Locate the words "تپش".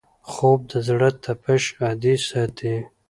1.23-1.63